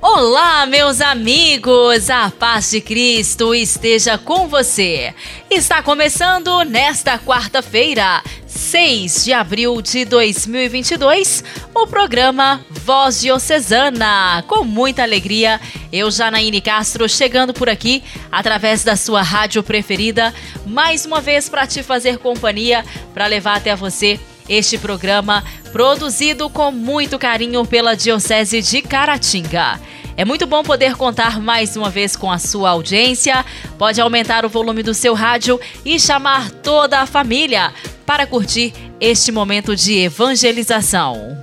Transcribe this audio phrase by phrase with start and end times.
[0.00, 2.08] Olá, meus amigos!
[2.08, 5.12] A paz de Cristo esteja com você.
[5.50, 11.42] Está começando nesta quarta-feira, 6 de abril de 2022,
[11.74, 14.44] o programa Voz Diocesana.
[14.46, 15.60] Com muita alegria,
[15.92, 20.32] eu, Janaíne Castro, chegando por aqui através da sua rádio preferida,
[20.64, 26.70] mais uma vez para te fazer companhia, para levar até você este programa produzido com
[26.70, 29.80] muito carinho pela Diocese de Caratinga.
[30.16, 33.44] É muito bom poder contar mais uma vez com a sua audiência.
[33.78, 37.72] Pode aumentar o volume do seu rádio e chamar toda a família
[38.04, 41.38] para curtir este momento de evangelização.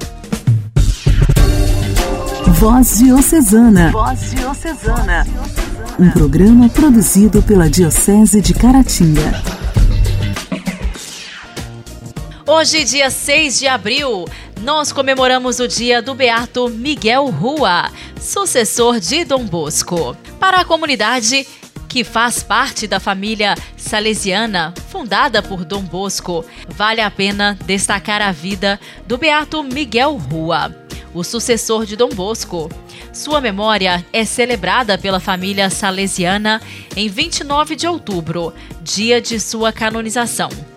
[2.48, 3.92] Voz Diocesana.
[3.92, 5.26] Voz Diocesana.
[5.98, 9.65] Um programa produzido pela Diocese de Caratinga.
[12.48, 14.26] Hoje, dia 6 de abril,
[14.62, 20.16] nós comemoramos o dia do Beato Miguel Rua, sucessor de Dom Bosco.
[20.40, 21.48] Para a comunidade
[21.90, 28.32] que faz parte da família salesiana fundada por Dom Bosco, vale a pena destacar a
[28.32, 30.72] vida do Beato Miguel Rua,
[31.16, 32.70] o sucessor de Dom Bosco.
[33.12, 36.62] Sua memória é celebrada pela família salesiana
[36.96, 40.75] em 29 de outubro, dia de sua canonização.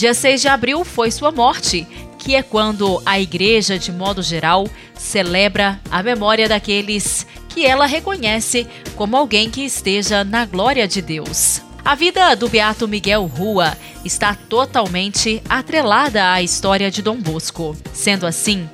[0.00, 1.86] Dia 6 de abril foi sua morte,
[2.18, 8.66] que é quando a igreja, de modo geral, celebra a memória daqueles que ela reconhece
[8.96, 11.60] como alguém que esteja na glória de Deus.
[11.84, 17.76] A vida do Beato Miguel Rua está totalmente atrelada à história de Dom Bosco.
[17.92, 18.70] Sendo assim,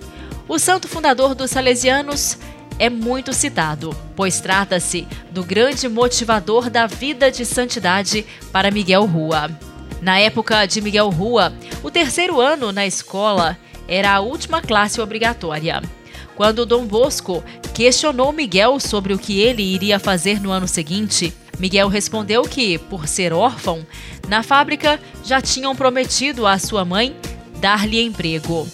[0.47, 2.39] o santo fundador dos Salesianos
[2.79, 9.51] é muito citado, pois trata-se do grande motivador da vida de santidade para Miguel Rua.
[10.01, 11.53] Na época de Miguel Rua,
[11.83, 13.59] o terceiro ano na escola
[13.89, 15.83] era a última classe obrigatória.
[16.35, 21.89] Quando Dom Bosco questionou Miguel sobre o que ele iria fazer no ano seguinte, Miguel
[21.89, 23.87] respondeu que, por ser órfão,
[24.29, 27.17] na fábrica já tinham prometido à sua mãe
[27.59, 28.69] dar-lhe emprego.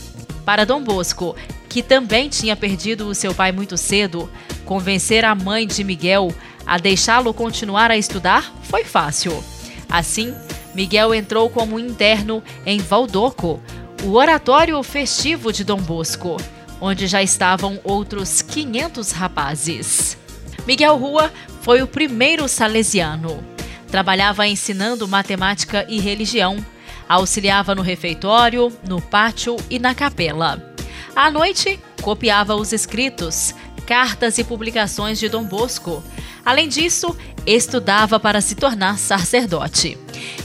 [0.45, 1.37] Para Dom Bosco,
[1.69, 4.29] que também tinha perdido o seu pai muito cedo,
[4.65, 6.35] convencer a mãe de Miguel
[6.67, 9.43] a deixá-lo continuar a estudar foi fácil.
[9.89, 10.35] Assim,
[10.75, 13.61] Miguel entrou como interno em Valdoco,
[14.03, 16.37] o oratório festivo de Dom Bosco,
[16.81, 20.19] onde já estavam outros 500 rapazes.
[20.67, 23.43] Miguel Rua foi o primeiro salesiano.
[23.89, 26.65] Trabalhava ensinando matemática e religião.
[27.09, 30.75] Auxiliava no refeitório, no pátio e na capela.
[31.15, 33.55] À noite, copiava os escritos,
[33.87, 36.03] cartas e publicações de Dom Bosco.
[36.45, 37.17] Além disso,
[37.47, 39.99] estudava para se tornar sacerdote.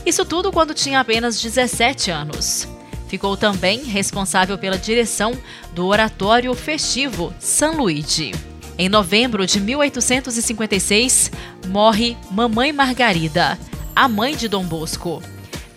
[0.06, 2.68] Isso tudo quando tinha apenas 17 anos.
[3.08, 5.38] Ficou também responsável pela direção
[5.74, 8.34] do Oratório Festivo San Luigi.
[8.78, 11.32] Em novembro de 1856,
[11.68, 13.58] morre Mamãe Margarida,
[13.96, 15.24] a mãe de Dom Bosco.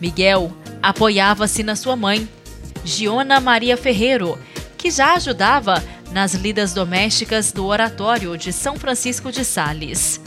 [0.00, 0.52] Miguel
[0.82, 2.28] apoiava-se na sua mãe,
[2.84, 4.38] Giona Maria Ferreiro,
[4.76, 10.20] que já ajudava nas lidas domésticas do Oratório de São Francisco de Sales.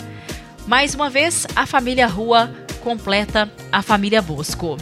[0.65, 2.49] Mais uma vez, a família Rua
[2.81, 4.77] completa a família Bosco.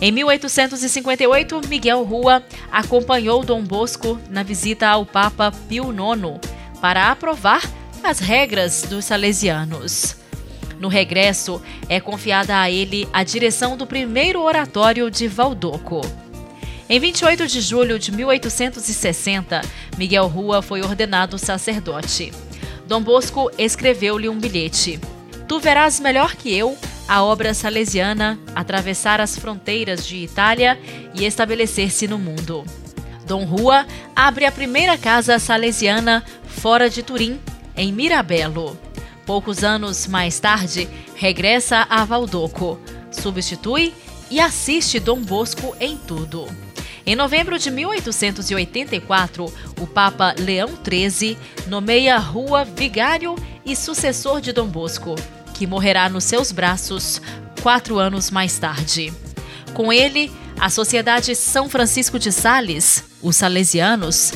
[0.00, 6.40] Em 1858, Miguel Rua acompanhou Dom Bosco na visita ao Papa Pio IX
[6.80, 7.62] para aprovar
[8.02, 10.16] as regras dos salesianos.
[10.80, 16.00] No regresso, é confiada a ele a direção do primeiro oratório de Valdoco.
[16.88, 19.62] Em 28 de julho de 1860,
[19.96, 22.32] Miguel Rua foi ordenado sacerdote.
[22.88, 25.00] Dom Bosco escreveu-lhe um bilhete:
[25.52, 30.80] Tu verás melhor que eu a obra salesiana atravessar as fronteiras de Itália
[31.14, 32.64] e estabelecer-se no mundo.
[33.26, 33.86] Dom Rua
[34.16, 37.38] abre a primeira casa salesiana fora de Turim,
[37.76, 38.78] em Mirabelo.
[39.26, 43.92] Poucos anos mais tarde, regressa a Valdoco, substitui
[44.30, 46.48] e assiste Dom Bosco em tudo.
[47.04, 54.68] Em novembro de 1884, o Papa Leão XIII nomeia Rua vigário e sucessor de Dom
[54.68, 55.14] Bosco,
[55.52, 57.20] que morrerá nos seus braços
[57.62, 59.12] quatro anos mais tarde.
[59.74, 64.32] Com ele, a Sociedade São Francisco de Sales, os Salesianos,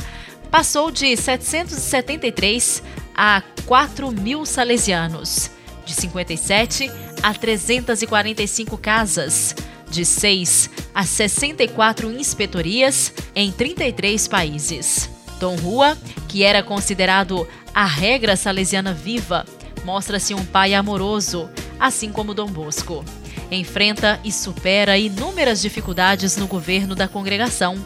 [0.49, 2.81] passou de 773
[3.15, 5.51] a 4 mil salesianos,
[5.85, 6.91] de 57
[7.21, 9.55] a 345 casas,
[9.89, 15.09] de 6 a 64 inspetorias em 33 países.
[15.39, 15.97] Dom Rua,
[16.27, 19.45] que era considerado a regra salesiana viva,
[19.87, 21.49] mostra-se um pai amoroso,
[21.79, 23.05] assim como Dom Bosco.
[23.49, 27.77] enfrenta e supera inúmeras dificuldades no governo da congregação.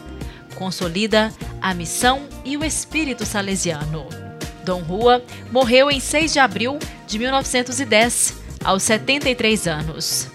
[0.56, 4.08] Consolida a missão e o espírito salesiano.
[4.64, 5.22] Dom Rua
[5.52, 8.34] morreu em 6 de abril de 1910,
[8.64, 10.28] aos 73 anos.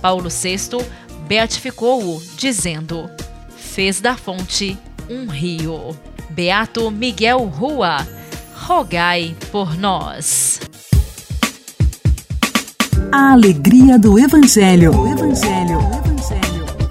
[0.00, 0.82] Paulo VI
[1.28, 3.10] beatificou-o, dizendo:
[3.58, 4.78] Fez da fonte
[5.10, 5.94] um rio.
[6.30, 8.08] Beato Miguel Rua,
[8.54, 10.69] rogai por nós.
[13.12, 14.92] A alegria do Evangelho.
[14.92, 15.78] O Evangelho.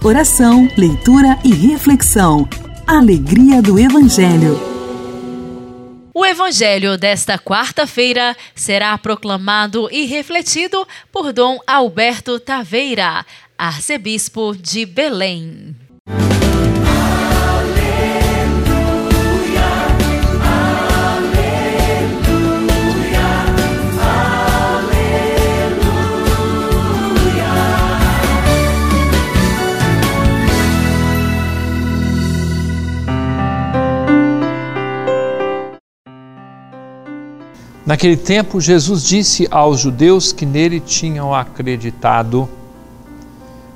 [0.04, 2.46] Oração, leitura e reflexão.
[2.86, 4.60] Alegria do Evangelho.
[6.14, 13.26] O Evangelho desta quarta-feira será proclamado e refletido por Dom Alberto Taveira,
[13.58, 15.74] arcebispo de Belém.
[37.90, 42.48] Naquele tempo, Jesus disse aos judeus que nele tinham acreditado: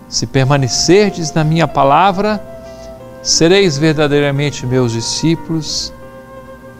[0.08, 2.40] Se permanecerdes na minha palavra,
[3.24, 5.92] sereis verdadeiramente meus discípulos,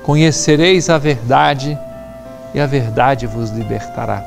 [0.04, 1.76] conhecereis a verdade
[2.54, 4.24] e a verdade vos libertará.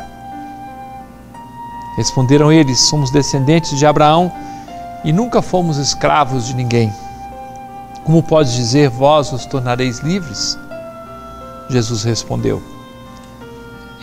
[1.96, 4.32] Responderam eles: Somos descendentes de Abraão
[5.04, 6.92] e nunca fomos escravos de ninguém.
[8.02, 10.58] Como pode dizer, vós os tornareis livres?
[11.70, 12.75] Jesus respondeu: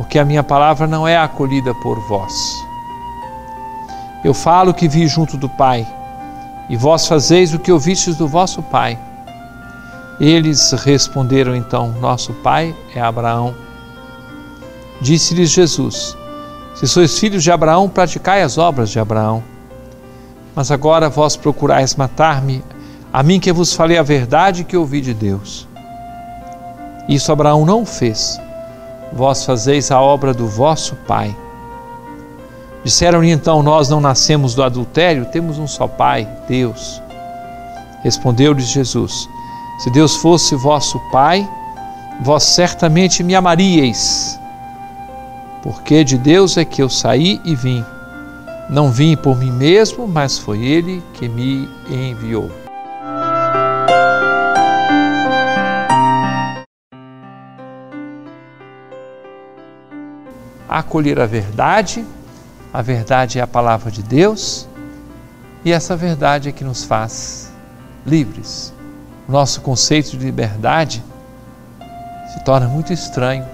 [0.00, 2.32] porque a minha palavra não é acolhida por vós.
[4.24, 5.86] Eu falo que vi junto do Pai,
[6.70, 8.98] e vós fazeis o que ouvistes do vosso Pai.
[10.18, 13.54] Eles responderam então: Nosso Pai é Abraão.
[15.02, 16.16] Disse-lhes Jesus:
[16.76, 19.44] Se sois filhos de Abraão, praticai as obras de Abraão.
[20.56, 22.64] Mas agora vós procurais matar-me,
[23.12, 25.68] a mim que vos falei a verdade que ouvi de Deus.
[27.06, 28.40] Isso Abraão não fez
[29.12, 31.34] vós fazeis a obra do vosso Pai.
[32.84, 37.02] Disseram-lhe então: Nós não nascemos do adultério, temos um só Pai, Deus.
[38.02, 39.28] Respondeu-lhes Jesus:
[39.80, 41.48] Se Deus fosse vosso Pai,
[42.22, 44.38] vós certamente me amaríeis,
[45.62, 47.84] porque de Deus é que eu saí e vim.
[48.68, 52.59] Não vim por mim mesmo, mas foi Ele que me enviou.
[60.70, 62.06] Acolher a verdade,
[62.72, 64.68] a verdade é a palavra de Deus
[65.64, 67.50] e essa verdade é que nos faz
[68.06, 68.72] livres.
[69.28, 71.02] O nosso conceito de liberdade
[72.32, 73.44] se torna muito estranho.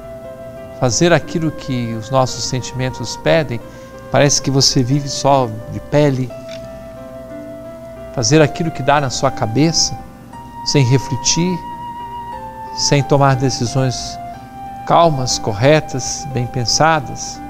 [0.79, 3.59] Fazer aquilo que os nossos sentimentos pedem,
[4.13, 6.31] parece que você vive só de pele.
[8.15, 9.97] Fazer aquilo que dá na sua cabeça,
[10.67, 11.59] sem refletir,
[12.77, 14.19] sem tomar decisões
[14.87, 17.41] calmas, corretas, bem pensadas,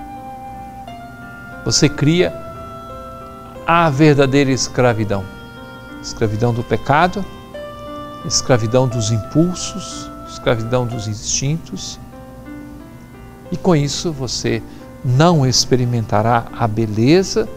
[1.65, 2.33] você cria
[3.67, 5.37] a verdadeira escravidão
[6.07, 7.25] escravidão do pecado,
[8.25, 11.99] escravidão dos impulsos, escravidão dos instintos.
[13.51, 14.63] E com isso você
[15.05, 17.49] não experimentará a beleza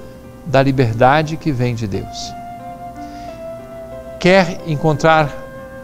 [0.45, 2.33] da liberdade que vem de Deus.
[4.19, 5.31] Quer encontrar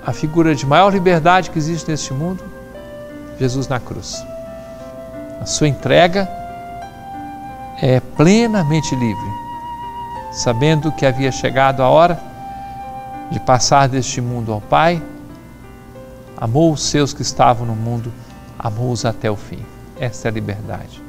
[0.06, 2.44] a figura de maior liberdade que existe neste mundo?
[3.40, 4.24] Jesus na cruz.
[5.42, 6.30] A sua entrega
[7.82, 9.30] é plenamente livre,
[10.32, 12.20] sabendo que havia chegado a hora
[13.32, 15.02] de passar deste mundo ao Pai,
[16.38, 18.12] amou os seus que estavam no mundo,
[18.58, 19.66] amou-os até o fim.
[20.00, 21.04] Esta é a liberdade.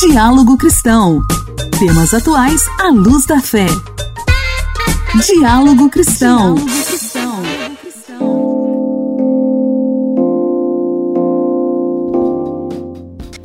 [0.00, 1.20] Diálogo Cristão.
[1.86, 3.66] Temas atuais à luz da fé.
[5.26, 6.54] Diálogo Cristão.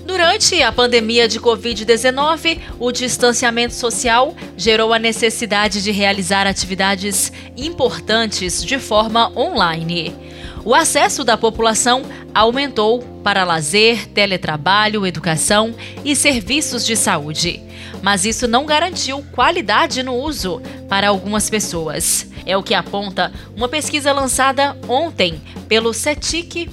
[0.06, 8.64] Durante a pandemia de Covid-19, o distanciamento social gerou a necessidade de realizar atividades importantes
[8.64, 10.16] de forma online.
[10.64, 12.04] O acesso da população
[12.34, 17.68] aumentou para lazer, teletrabalho, educação e serviços de saúde.
[18.02, 22.28] Mas isso não garantiu qualidade no uso para algumas pessoas.
[22.46, 26.70] É o que aponta uma pesquisa lançada ontem pelo CETIC.br,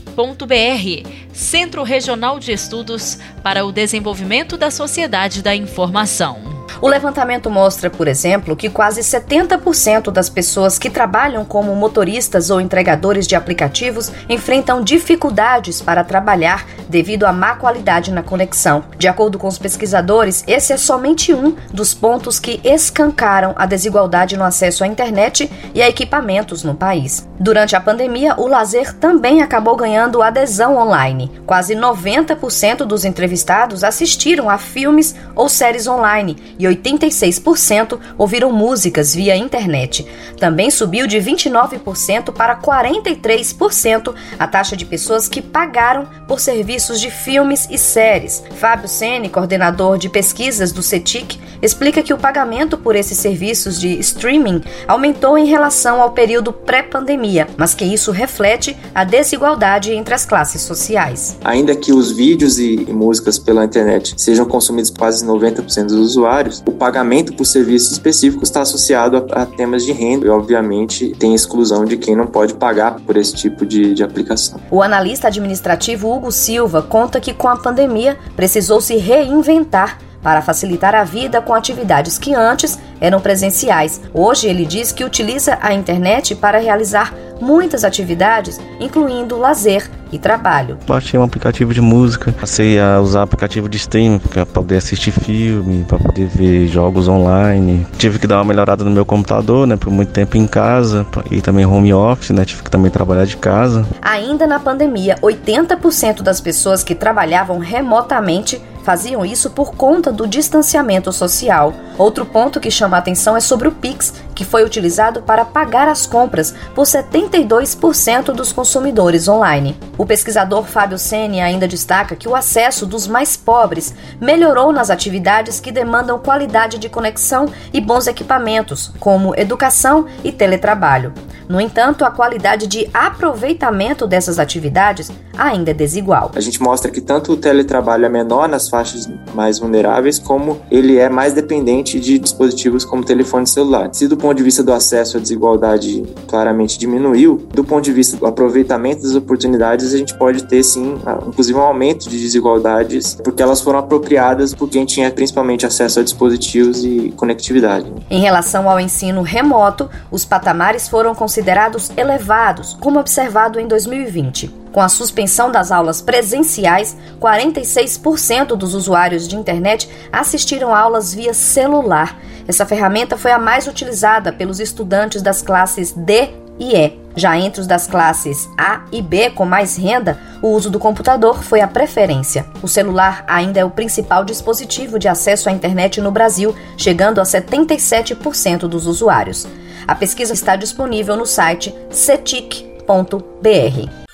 [1.32, 6.55] Centro Regional de Estudos para o Desenvolvimento da Sociedade da Informação.
[6.80, 12.60] O levantamento mostra, por exemplo, que quase 70% das pessoas que trabalham como motoristas ou
[12.60, 18.84] entregadores de aplicativos enfrentam dificuldades para trabalhar devido à má qualidade na conexão.
[18.98, 24.36] De acordo com os pesquisadores, esse é somente um dos pontos que escancaram a desigualdade
[24.36, 27.26] no acesso à internet e a equipamentos no país.
[27.38, 31.30] Durante a pandemia, o lazer também acabou ganhando adesão online.
[31.46, 39.36] Quase 90% dos entrevistados assistiram a filmes ou séries online e 86% ouviram músicas via
[39.36, 40.06] internet.
[40.38, 47.10] Também subiu de 29% para 43% a taxa de pessoas que pagaram por serviços de
[47.10, 48.42] filmes e séries.
[48.58, 53.98] Fábio Sene, coordenador de pesquisas do CETIC, explica que o pagamento por esses serviços de
[54.00, 60.24] streaming aumentou em relação ao período pré-pandemia, mas que isso reflete a desigualdade entre as
[60.26, 61.38] classes sociais.
[61.44, 66.72] Ainda que os vídeos e músicas pela internet sejam consumidos quase 90% dos usuários, o
[66.72, 71.84] pagamento por serviços específicos está associado a, a, temas de renda e, obviamente, tem exclusão
[71.84, 74.60] de quem não pode pagar por esse tipo de, de aplicação.
[74.70, 80.94] O analista administrativo Hugo Silva conta que, com a pandemia, precisou se reinventar para facilitar
[80.94, 84.00] a vida com atividades que antes eram presenciais.
[84.12, 90.78] Hoje ele diz que utiliza a internet para realizar muitas atividades, incluindo lazer e trabalho.
[90.86, 95.84] Baixei um aplicativo de música, passei a usar aplicativo de streaming para poder assistir filme,
[95.84, 97.86] para poder ver jogos online.
[97.98, 101.40] Tive que dar uma melhorada no meu computador, né, por muito tempo em casa e
[101.40, 103.86] também home office, né, tive que também trabalhar de casa.
[104.00, 111.12] Ainda na pandemia, 80% das pessoas que trabalhavam remotamente faziam isso por conta do distanciamento
[111.12, 111.74] social.
[111.98, 115.88] Outro ponto que chama a atenção é sobre o Pix, que foi utilizado para pagar
[115.88, 119.76] as compras por 72% dos consumidores online.
[119.96, 125.58] O pesquisador Fábio Sene ainda destaca que o acesso dos mais pobres melhorou nas atividades
[125.58, 131.14] que demandam qualidade de conexão e bons equipamentos, como educação e teletrabalho.
[131.48, 136.32] No entanto, a qualidade de aproveitamento dessas atividades ainda é desigual.
[136.34, 140.98] A gente mostra que tanto o teletrabalho é menor nas faixas mais vulneráveis, como ele
[140.98, 143.90] é mais dependente de dispositivos como telefone celular.
[143.92, 148.16] Se do ponto de vista do acesso a desigualdade claramente diminuiu, do ponto de vista
[148.16, 153.40] do aproveitamento das oportunidades, a gente pode ter sim, inclusive um aumento de desigualdades, porque
[153.40, 157.86] elas foram apropriadas por quem tinha principalmente acesso a dispositivos e conectividade.
[158.10, 164.65] Em relação ao ensino remoto, os patamares foram considerados elevados, como observado em 2020.
[164.76, 172.20] Com a suspensão das aulas presenciais, 46% dos usuários de internet assistiram aulas via celular.
[172.46, 176.28] Essa ferramenta foi a mais utilizada pelos estudantes das classes D
[176.58, 176.92] e E.
[177.16, 181.42] Já entre os das classes A e B com mais renda, o uso do computador
[181.42, 182.44] foi a preferência.
[182.62, 187.24] O celular ainda é o principal dispositivo de acesso à internet no Brasil, chegando a
[187.24, 189.48] 77% dos usuários.
[189.88, 194.05] A pesquisa está disponível no site cetic.br.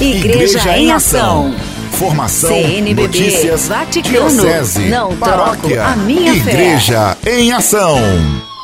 [0.00, 1.54] Igreja, Igreja em Ação.
[1.92, 7.38] Formação, CNBB, notícias, Vaticano, diocese, não paróquia, a minha Igreja fé.
[7.38, 7.98] em Ação.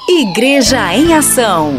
[0.08, 1.74] Igreja em Ação.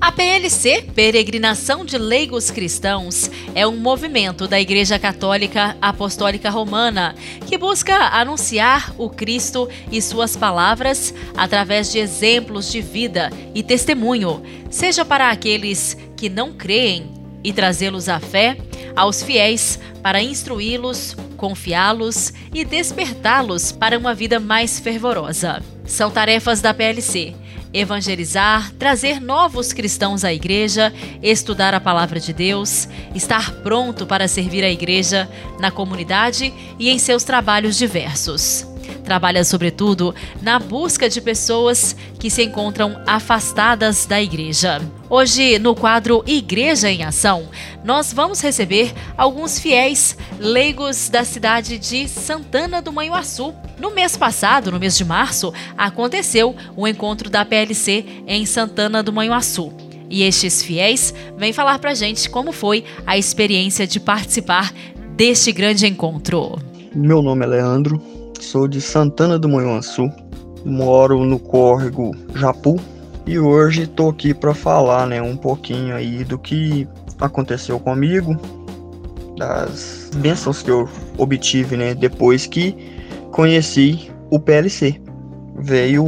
[0.00, 7.14] A PLC, Peregrinação de Leigos Cristãos, é um movimento da Igreja Católica Apostólica Romana
[7.46, 14.42] que busca anunciar o Cristo e suas palavras através de exemplos de vida e testemunho,
[14.68, 17.13] seja para aqueles que não creem
[17.44, 18.56] e trazê-los à fé,
[18.96, 25.62] aos fiéis, para instruí-los, confiá-los e despertá-los para uma vida mais fervorosa.
[25.84, 27.34] São tarefas da PLC
[27.74, 34.62] evangelizar, trazer novos cristãos à igreja, estudar a palavra de Deus, estar pronto para servir
[34.62, 38.73] a igreja na comunidade e em seus trabalhos diversos.
[39.04, 44.80] Trabalha, sobretudo, na busca de pessoas que se encontram afastadas da igreja.
[45.08, 47.48] Hoje, no quadro Igreja em Ação,
[47.84, 53.54] nós vamos receber alguns fiéis leigos da cidade de Santana do Manhuaçu.
[53.78, 59.12] No mês passado, no mês de março, aconteceu o encontro da PLC em Santana do
[59.12, 59.72] Manhuaçu.
[60.08, 64.72] E estes fiéis vêm falar pra gente como foi a experiência de participar
[65.16, 66.58] deste grande encontro.
[66.94, 68.00] Meu nome é Leandro,
[68.40, 70.10] Sou de Santana do Manhuaçu,
[70.64, 72.78] moro no córrego Japu
[73.26, 76.86] e hoje estou aqui para falar, né, um pouquinho aí do que
[77.20, 78.36] aconteceu comigo,
[79.38, 82.76] das bênçãos que eu obtive, né, depois que
[83.30, 85.00] conheci o PLC.
[85.56, 86.06] Veio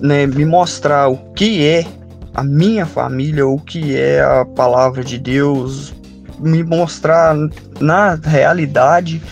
[0.00, 1.86] né, me mostrar o que é
[2.34, 5.94] a minha família, o que é a palavra de Deus,
[6.40, 7.34] me mostrar
[7.80, 9.22] na realidade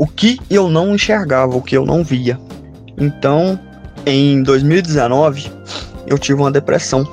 [0.00, 2.40] o que eu não enxergava, o que eu não via.
[2.96, 3.60] Então,
[4.06, 5.52] em 2019,
[6.06, 7.06] eu tive uma depressão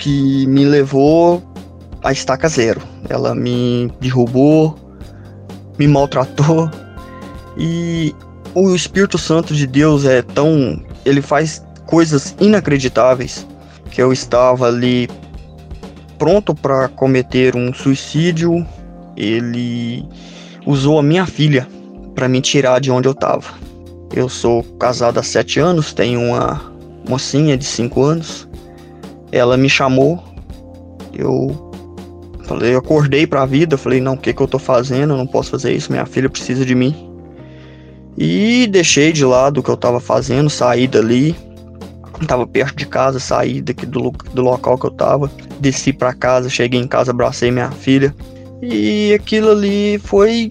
[0.00, 1.40] que me levou
[2.02, 2.82] a estaca zero.
[3.08, 4.76] Ela me derrubou,
[5.78, 6.68] me maltratou
[7.56, 8.12] e
[8.52, 10.82] o Espírito Santo de Deus é tão.
[11.04, 13.46] Ele faz coisas inacreditáveis
[13.92, 15.08] que eu estava ali
[16.18, 18.66] pronto para cometer um suicídio.
[19.16, 20.04] Ele
[20.66, 21.77] usou a minha filha
[22.18, 23.44] para me tirar de onde eu estava.
[24.12, 26.60] Eu sou casado há sete anos, tenho uma
[27.08, 28.48] mocinha de cinco anos.
[29.30, 30.20] Ela me chamou,
[31.14, 31.70] eu
[32.42, 35.12] falei, eu acordei para a vida, falei, não, o que que eu tô fazendo?
[35.12, 37.08] Eu não posso fazer isso, minha filha precisa de mim.
[38.16, 41.36] E deixei de lado o que eu estava fazendo, saí dali,
[42.20, 46.50] estava perto de casa, saí daqui do, do local que eu estava, desci para casa,
[46.50, 48.12] cheguei em casa, abracei minha filha.
[48.60, 50.48] E aquilo ali foi.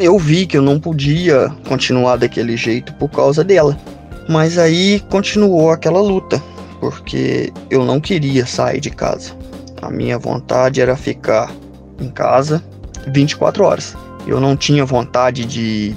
[0.00, 3.78] Eu vi que eu não podia continuar daquele jeito por causa dela.
[4.26, 6.42] Mas aí continuou aquela luta,
[6.80, 9.36] porque eu não queria sair de casa.
[9.82, 11.52] A minha vontade era ficar
[12.00, 12.64] em casa
[13.08, 13.94] 24 horas.
[14.26, 15.94] Eu não tinha vontade de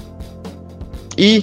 [1.16, 1.42] ir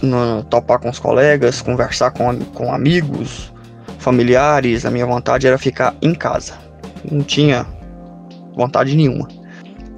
[0.00, 3.52] no, topar com os colegas, conversar com, com amigos,
[3.98, 4.86] familiares.
[4.86, 6.54] A minha vontade era ficar em casa.
[7.10, 7.66] Não tinha
[8.54, 9.26] vontade nenhuma.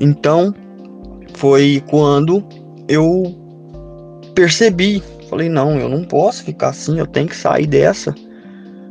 [0.00, 0.54] Então
[1.38, 2.44] foi quando
[2.88, 3.34] eu
[4.34, 8.14] percebi, falei não, eu não posso ficar assim, eu tenho que sair dessa.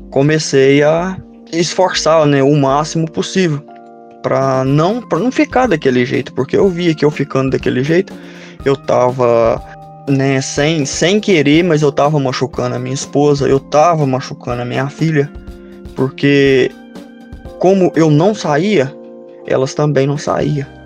[0.09, 1.17] Comecei a
[1.51, 3.61] esforçar, né, o máximo possível
[4.23, 8.13] para não para não ficar daquele jeito, porque eu via que eu ficando daquele jeito,
[8.65, 9.61] eu tava
[10.09, 14.65] né, sem, sem querer, mas eu tava machucando a minha esposa, eu tava machucando a
[14.65, 15.31] minha filha,
[15.95, 16.71] porque
[17.59, 18.93] como eu não saía,
[19.45, 20.76] elas também não saíam.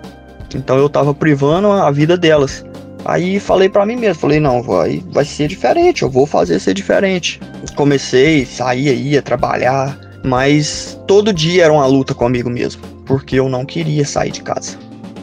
[0.54, 2.64] Então eu tava privando a vida delas.
[3.04, 6.74] Aí falei para mim mesmo, falei, não, vai, vai ser diferente, eu vou fazer ser
[6.74, 7.40] diferente.
[7.74, 13.64] Comecei, saía, ia trabalhar, mas todo dia era uma luta comigo mesmo, porque eu não
[13.64, 14.78] queria sair de casa.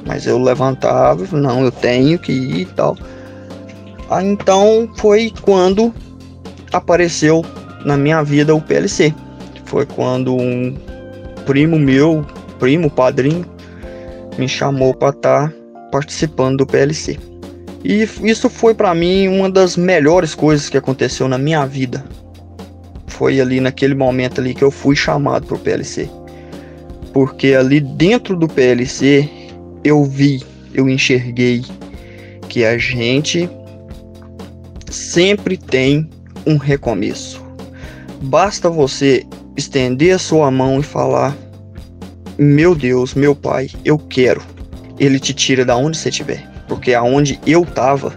[0.06, 2.98] Mas eu levantava, não, eu tenho que ir e tal.
[4.10, 5.94] Ah, então foi quando
[6.74, 7.46] apareceu
[7.86, 9.14] na minha vida o PLC.
[9.66, 10.76] Foi quando um
[11.46, 12.26] primo meu,
[12.58, 13.46] primo, padrinho,
[14.40, 15.56] me chamou para estar tá
[15.92, 17.20] participando do PLC.
[17.84, 22.04] E isso foi para mim uma das melhores coisas que aconteceu na minha vida.
[23.08, 26.10] Foi ali naquele momento ali que eu fui chamado para o PLC.
[27.14, 29.30] Porque ali dentro do PLC
[29.84, 31.64] eu vi, eu enxerguei
[32.48, 33.50] que a gente
[34.90, 36.10] sempre tem
[36.46, 37.44] um recomeço.
[38.22, 39.26] Basta você
[39.56, 41.36] estender a sua mão e falar:
[42.42, 44.42] Meu Deus, meu Pai, eu quero.
[44.98, 48.14] Ele te tira da onde você estiver, porque aonde eu estava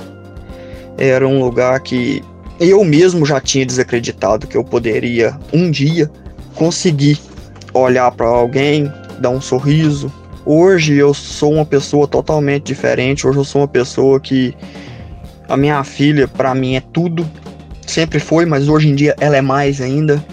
[0.96, 2.22] era um lugar que
[2.60, 6.08] eu mesmo já tinha desacreditado que eu poderia um dia
[6.54, 7.18] conseguir
[7.74, 10.12] olhar para alguém, dar um sorriso.
[10.46, 13.26] Hoje eu sou uma pessoa totalmente diferente.
[13.26, 14.54] Hoje eu sou uma pessoa que
[15.48, 17.28] a minha filha, para mim, é tudo.
[17.84, 20.24] Sempre foi, mas hoje em dia ela é mais ainda.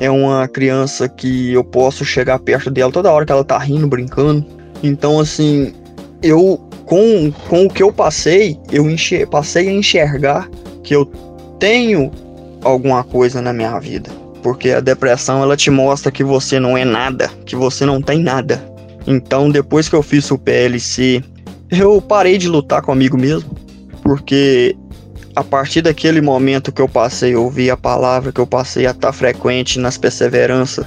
[0.00, 3.86] É uma criança que eu posso chegar perto dela toda hora que ela tá rindo,
[3.86, 4.44] brincando.
[4.82, 5.72] Então, assim,
[6.22, 10.48] eu, com, com o que eu passei, eu enxer, passei a enxergar
[10.82, 11.06] que eu
[11.58, 12.10] tenho
[12.62, 14.10] alguma coisa na minha vida.
[14.42, 18.20] Porque a depressão, ela te mostra que você não é nada, que você não tem
[18.20, 18.62] nada.
[19.06, 21.22] Então, depois que eu fiz o PLC,
[21.70, 23.64] eu parei de lutar comigo mesmo
[24.04, 24.76] porque
[25.34, 28.90] a partir daquele momento que eu passei a ouvir a palavra, que eu passei a
[28.90, 30.86] estar frequente nas perseveranças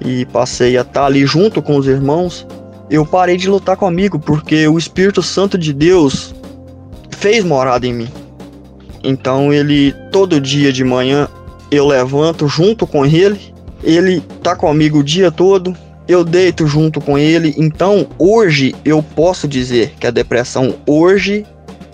[0.00, 2.46] e passei a estar ali junto com os irmãos,
[2.88, 6.34] eu parei de lutar comigo, porque o Espírito Santo de Deus
[7.10, 8.08] fez morada em mim.
[9.02, 11.28] Então ele todo dia de manhã
[11.70, 17.18] eu levanto junto com ele, ele tá comigo o dia todo, eu deito junto com
[17.18, 17.54] ele.
[17.58, 21.44] Então hoje eu posso dizer que a depressão hoje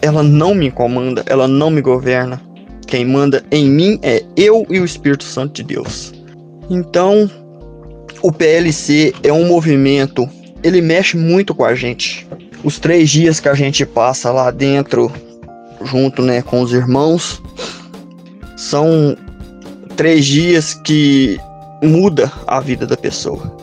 [0.05, 2.38] ela não me comanda, ela não me governa.
[2.87, 6.12] Quem manda em mim é eu e o Espírito Santo de Deus.
[6.69, 7.31] Então,
[8.21, 10.29] o PLC é um movimento,
[10.62, 12.29] ele mexe muito com a gente.
[12.62, 15.11] Os três dias que a gente passa lá dentro,
[15.83, 17.40] junto né, com os irmãos,
[18.59, 19.17] são
[19.97, 21.40] três dias que
[21.83, 23.57] muda a vida da pessoa.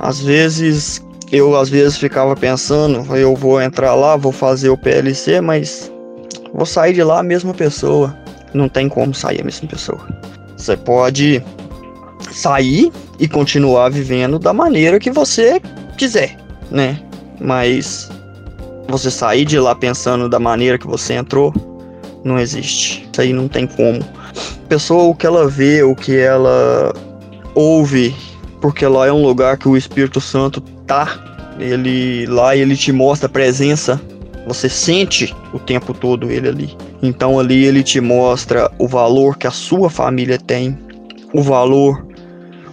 [0.00, 1.00] Às vezes
[1.32, 5.90] eu às vezes ficava pensando, eu vou entrar lá, vou fazer o PLC, mas
[6.52, 8.14] vou sair de lá a mesma pessoa.
[8.52, 10.06] Não tem como sair a mesma pessoa.
[10.58, 11.42] Você pode
[12.30, 15.58] sair e continuar vivendo da maneira que você
[15.96, 16.36] quiser,
[16.70, 17.00] né?
[17.40, 18.10] Mas
[18.88, 21.54] você sair de lá pensando da maneira que você entrou,
[22.22, 23.08] não existe.
[23.10, 24.00] Isso aí não tem como.
[24.02, 26.92] A pessoa, o que ela vê, o que ela
[27.54, 28.14] ouve,
[28.60, 31.08] porque lá é um lugar que o Espírito Santo tá.
[31.58, 34.00] Ele lá ele te mostra a presença.
[34.46, 36.76] Você sente o tempo todo ele ali.
[37.02, 40.76] Então ali ele te mostra o valor que a sua família tem,
[41.32, 42.04] o valor,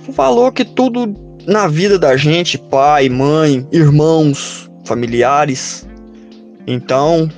[0.08, 1.14] o valor que tudo
[1.46, 5.88] na vida da gente, pai, mãe, irmãos, familiares.
[6.68, 7.30] Então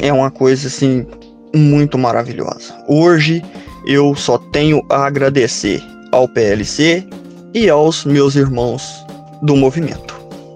[0.00, 1.06] é uma coisa assim
[1.54, 2.74] muito maravilhosa.
[2.86, 3.42] Hoje
[3.86, 7.06] eu só tenho a agradecer ao PLC
[7.54, 9.03] e aos meus irmãos
[9.44, 10.14] do movimento.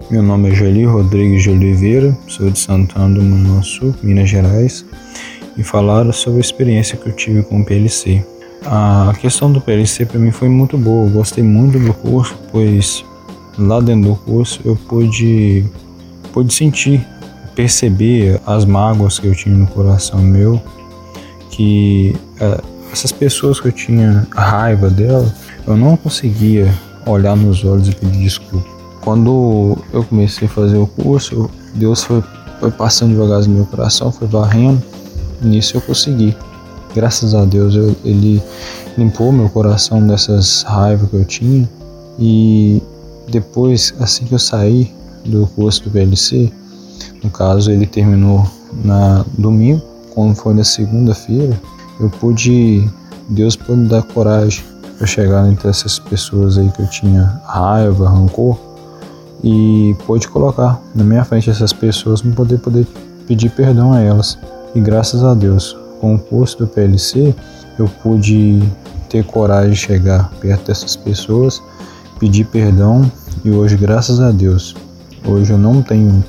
[0.09, 4.83] Meu nome é Jolie Rodrigues de Oliveira, sou de Santana do Manhuaçu, Minas Gerais,
[5.55, 8.25] e falar sobre a experiência que eu tive com o PLC.
[8.65, 13.05] A questão do PLC para mim foi muito boa, eu gostei muito do curso, pois
[13.59, 15.63] lá dentro do curso eu pude,
[16.33, 17.05] pude sentir,
[17.53, 20.59] perceber as mágoas que eu tinha no coração meu,
[21.51, 22.59] que uh,
[22.91, 25.31] essas pessoas que eu tinha raiva dela,
[25.67, 26.73] eu não conseguia
[27.05, 28.78] olhar nos olhos e pedir desculpa.
[29.01, 32.23] Quando eu comecei a fazer o curso, Deus foi,
[32.59, 34.83] foi passando devagar no meu coração, foi varrendo,
[35.41, 36.35] nisso eu consegui.
[36.93, 38.41] Graças a Deus eu, ele
[38.97, 41.69] limpou meu coração dessas raivas que eu tinha.
[42.17, 42.81] E
[43.29, 44.91] depois, assim que eu saí
[45.25, 46.51] do curso do VLC,
[47.23, 48.45] no caso ele terminou
[48.83, 49.81] na domingo,
[50.13, 51.59] quando foi na segunda-feira,
[51.99, 52.89] eu pude,
[53.29, 54.63] Deus pôde me dar coragem
[54.97, 58.68] para chegar entre essas pessoas aí que eu tinha raiva, rancor
[59.43, 62.87] e pôde colocar na minha frente essas pessoas para poder poder
[63.27, 64.37] pedir perdão a elas.
[64.75, 67.33] E graças a Deus, com o curso do PLC,
[67.77, 68.61] eu pude
[69.09, 71.61] ter coragem de chegar perto dessas pessoas,
[72.19, 73.09] pedir perdão
[73.43, 74.75] e hoje, graças a Deus,
[75.25, 76.23] hoje eu não tenho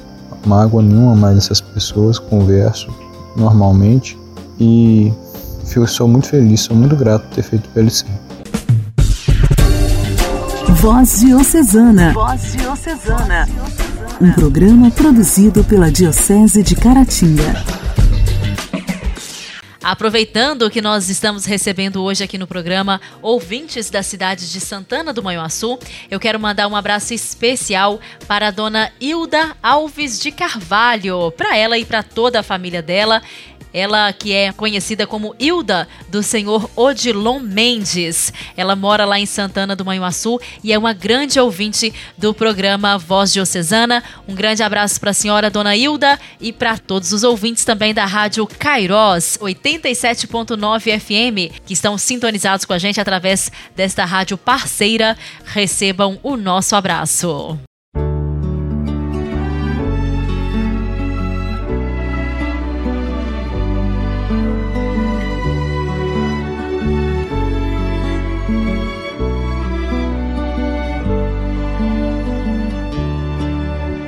[0.46, 2.88] mágoa nenhuma mais dessas pessoas, converso
[3.36, 4.18] normalmente
[4.58, 5.12] e
[5.74, 8.06] eu sou muito feliz, sou muito grato por ter feito o PLC.
[10.80, 12.14] Voz Diocesana.
[12.14, 13.46] Voz Diocesana.
[14.18, 17.52] Um programa produzido pela Diocese de Caratinga.
[19.82, 25.22] Aproveitando que nós estamos recebendo hoje aqui no programa ouvintes da cidade de Santana do
[25.22, 25.78] Manhuaçu,
[26.10, 31.76] eu quero mandar um abraço especial para a dona Hilda Alves de Carvalho, para ela
[31.76, 33.20] e para toda a família dela.
[33.72, 38.32] Ela que é conhecida como Hilda do Senhor Odilon Mendes.
[38.56, 43.32] Ela mora lá em Santana do Manhuaçu e é uma grande ouvinte do programa Voz
[43.32, 44.02] Diocesana.
[44.26, 48.04] Um grande abraço para a senhora Dona Hilda e para todos os ouvintes também da
[48.04, 55.16] Rádio Kairos 87.9 FM que estão sintonizados com a gente através desta rádio parceira.
[55.44, 57.69] Recebam o nosso abraço.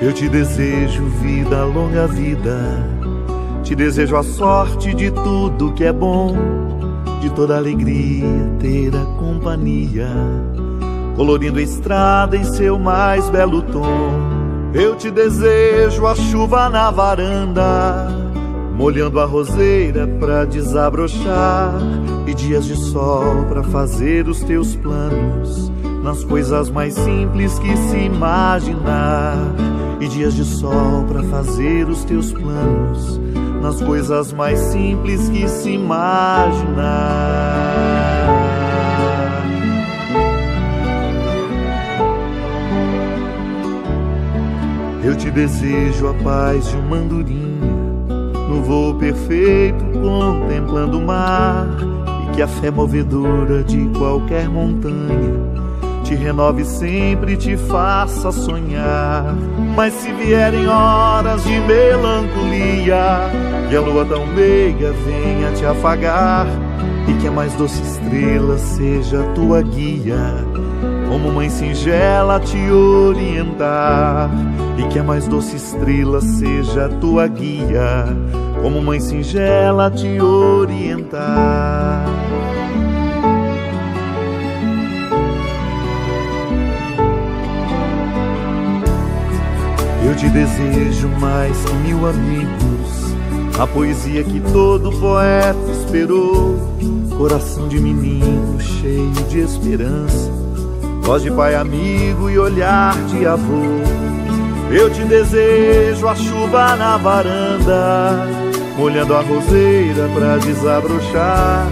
[0.02, 2.58] Eu te desejo vida, longa vida.
[3.62, 6.34] Te desejo a sorte de tudo que é bom,
[7.20, 8.26] de toda alegria
[8.58, 10.08] ter a companhia,
[11.14, 14.10] colorindo a estrada em seu mais belo tom.
[14.74, 18.08] Eu te desejo a chuva na varanda,
[18.76, 21.74] molhando a roseira pra desabrochar,
[22.26, 27.96] e dias de sol pra fazer os teus planos, nas coisas mais simples que se
[27.96, 29.37] imaginar
[30.00, 33.20] e dias de sol para fazer os teus planos
[33.62, 36.82] nas coisas mais simples que se imaginar.
[45.04, 47.41] Eu te desejo a paz de uma andorinha
[48.62, 51.66] voo perfeito contemplando o mar
[52.25, 55.53] e que a fé movedora de qualquer montanha
[56.12, 59.35] te renove sempre, te faça sonhar.
[59.75, 63.31] Mas se vierem horas de melancolia,
[63.68, 66.46] que a lua tão meiga venha te afagar,
[67.09, 70.44] e que a mais doce estrela seja tua guia,
[71.09, 74.31] como mãe singela te orientar,
[74.79, 78.07] e que a mais doce estrela seja tua guia,
[78.62, 82.07] como mãe singela te orientar.
[90.07, 93.14] Eu te desejo mais que mil amigos,
[93.59, 96.70] a poesia que todo poeta esperou.
[97.18, 100.31] Coração de menino cheio de esperança,
[101.03, 103.62] voz de pai amigo e olhar de avô.
[104.70, 108.41] Eu te desejo a chuva na varanda,
[108.76, 111.66] molhando a roseira pra desabrochar,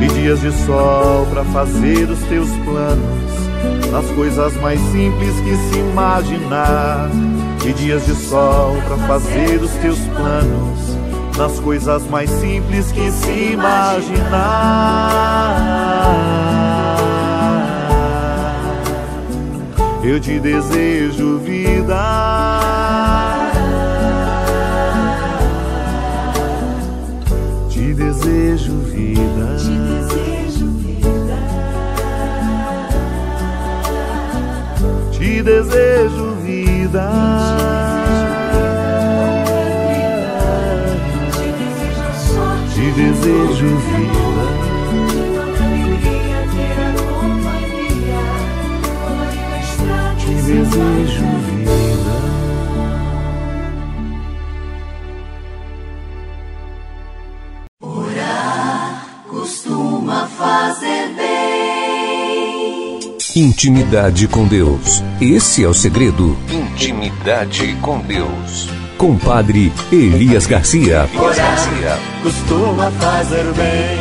[0.00, 5.78] e dias de sol pra fazer os teus planos, nas coisas mais simples que se
[5.78, 7.08] imaginar.
[7.64, 10.96] E dias de sol pra fazer os teus planos,
[11.38, 15.02] nas coisas mais simples que se imaginar.
[20.02, 21.94] Eu te desejo vida.
[63.62, 65.04] Intimidade com Deus.
[65.20, 66.36] Esse é o segredo.
[66.50, 68.68] Intimidade com Deus.
[68.98, 71.08] Compadre Elias Garcia.
[71.14, 71.96] Elias Garcia.
[72.24, 74.00] Costuma fazer bem.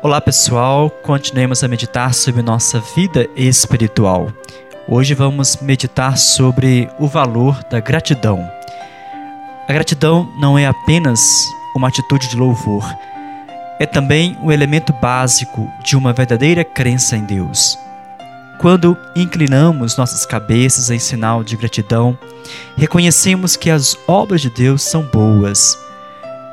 [0.00, 4.32] Olá pessoal, continuemos a meditar sobre nossa vida espiritual.
[4.86, 8.48] Hoje vamos meditar sobre o valor da gratidão.
[9.68, 11.20] A gratidão não é apenas
[11.74, 12.84] uma atitude de louvor,
[13.82, 17.76] é também o um elemento básico de uma verdadeira crença em Deus.
[18.60, 22.16] Quando inclinamos nossas cabeças em sinal de gratidão,
[22.76, 25.76] reconhecemos que as obras de Deus são boas.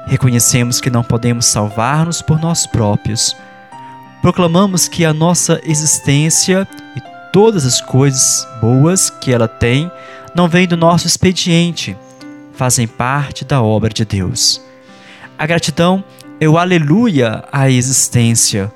[0.07, 3.37] Reconhecemos que não podemos salvar-nos por nós próprios.
[4.23, 9.91] Proclamamos que a nossa existência e todas as coisas boas que ela tem
[10.33, 11.95] não vêm do nosso expediente,
[12.53, 14.59] fazem parte da obra de Deus.
[15.37, 16.03] A gratidão
[16.39, 18.71] é o aleluia à existência,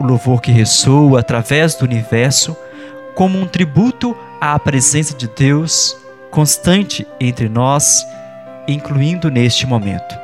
[0.00, 2.56] o louvor que ressoa através do universo
[3.14, 5.96] como um tributo à presença de Deus
[6.30, 8.04] constante entre nós,
[8.66, 10.18] incluindo neste momento.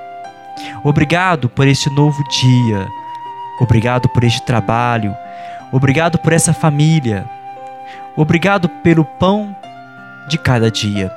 [0.83, 2.88] Obrigado por este novo dia,
[3.61, 5.14] obrigado por este trabalho,
[5.70, 7.29] obrigado por essa família,
[8.16, 9.55] obrigado pelo pão
[10.29, 11.12] de cada dia.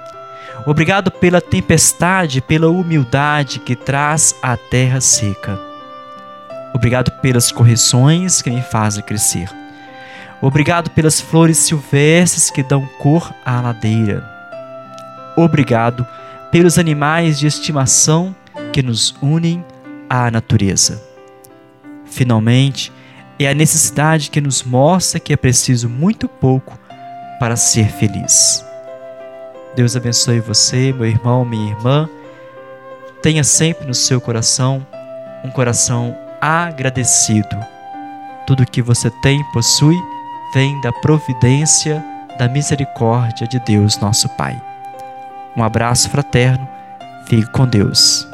[0.69, 5.60] Obrigado pela tempestade, pela humildade que traz a terra seca.
[6.75, 9.49] Obrigado pelas correções que me fazem crescer.
[10.39, 14.23] Obrigado pelas flores silvestres que dão cor à ladeira.
[15.36, 16.05] Obrigado
[16.51, 18.36] pelos animais de estimação
[18.71, 19.65] que nos unem
[20.08, 21.03] à natureza.
[22.05, 22.93] Finalmente,
[23.39, 26.77] é a necessidade que nos mostra que é preciso muito pouco
[27.39, 28.68] para ser feliz.
[29.75, 32.10] Deus abençoe você, meu irmão, minha irmã.
[33.21, 34.86] Tenha sempre no seu coração
[35.43, 37.55] um coração agradecido.
[38.47, 39.95] Tudo que você tem, possui,
[40.53, 42.03] vem da providência,
[42.38, 44.60] da misericórdia de Deus, nosso Pai.
[45.55, 46.67] Um abraço fraterno.
[47.27, 48.27] Fique com Deus.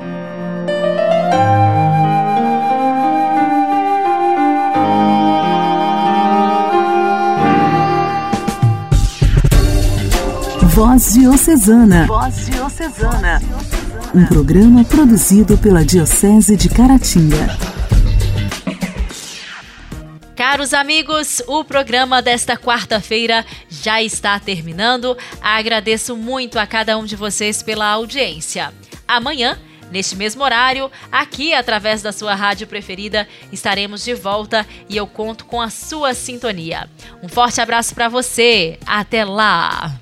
[10.76, 12.06] Voz Diocesana.
[12.06, 13.42] Voz Diocesana.
[14.14, 17.58] Um programa produzido pela Diocese de Caratinga.
[20.36, 25.18] Caros amigos, o programa desta quarta-feira já está terminando.
[25.42, 28.74] Agradeço muito a cada um de vocês pela audiência.
[29.08, 29.58] Amanhã,
[29.90, 35.46] neste mesmo horário, aqui através da sua rádio preferida, estaremos de volta e eu conto
[35.46, 36.90] com a sua sintonia.
[37.24, 38.78] Um forte abraço para você.
[38.86, 40.02] Até lá.